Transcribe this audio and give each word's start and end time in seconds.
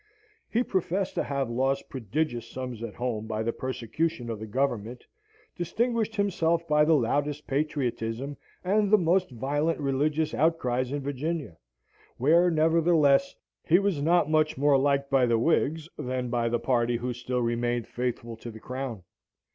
He 0.49 0.63
professed 0.63 1.13
to 1.13 1.21
have 1.23 1.47
lost 1.47 1.87
prodigious 1.87 2.49
sums 2.49 2.81
at 2.81 2.95
home 2.95 3.27
by 3.27 3.43
the 3.43 3.53
persecution 3.53 4.31
of 4.31 4.39
the 4.39 4.47
Government, 4.47 5.05
distinguished 5.55 6.15
himself 6.15 6.67
by 6.67 6.85
the 6.85 6.95
loudest 6.95 7.45
patriotism 7.45 8.35
and 8.63 8.89
the 8.89 8.97
most 8.97 9.29
violent 9.29 9.79
religious 9.79 10.33
outcries 10.33 10.91
in 10.91 11.01
Virginia; 11.01 11.55
where, 12.17 12.49
nevertheless, 12.49 13.35
he 13.63 13.77
was 13.77 14.01
not 14.01 14.27
much 14.27 14.57
more 14.57 14.75
liked 14.75 15.11
by 15.11 15.27
the 15.27 15.37
Whigs 15.37 15.87
than 15.99 16.29
by 16.31 16.49
the 16.49 16.57
party 16.57 16.97
who 16.97 17.13
still 17.13 17.43
remained 17.43 17.85
faithful 17.85 18.35
to 18.37 18.49
the 18.49 18.59
Crown. 18.59 19.03